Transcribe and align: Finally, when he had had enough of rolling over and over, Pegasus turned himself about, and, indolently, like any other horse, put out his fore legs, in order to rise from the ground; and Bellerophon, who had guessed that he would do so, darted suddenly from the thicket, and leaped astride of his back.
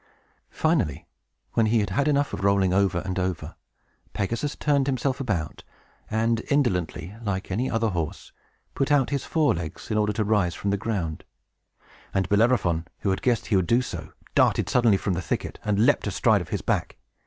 Finally, 0.49 1.05
when 1.53 1.67
he 1.67 1.79
had 1.79 1.91
had 1.91 2.07
enough 2.07 2.33
of 2.33 2.43
rolling 2.43 2.73
over 2.73 3.01
and 3.05 3.19
over, 3.19 3.53
Pegasus 4.13 4.55
turned 4.55 4.87
himself 4.87 5.19
about, 5.19 5.63
and, 6.09 6.41
indolently, 6.49 7.15
like 7.21 7.51
any 7.51 7.69
other 7.69 7.89
horse, 7.89 8.31
put 8.73 8.91
out 8.91 9.11
his 9.11 9.25
fore 9.25 9.53
legs, 9.53 9.91
in 9.91 9.99
order 9.99 10.11
to 10.13 10.23
rise 10.23 10.55
from 10.55 10.71
the 10.71 10.75
ground; 10.75 11.23
and 12.15 12.27
Bellerophon, 12.29 12.87
who 13.01 13.11
had 13.11 13.21
guessed 13.21 13.43
that 13.43 13.47
he 13.49 13.55
would 13.57 13.67
do 13.67 13.83
so, 13.83 14.11
darted 14.33 14.69
suddenly 14.69 14.97
from 14.97 15.13
the 15.13 15.21
thicket, 15.21 15.59
and 15.63 15.85
leaped 15.85 16.07
astride 16.07 16.41
of 16.41 16.49
his 16.49 16.63
back. 16.63 16.97